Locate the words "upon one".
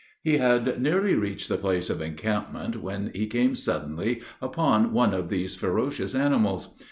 4.41-5.13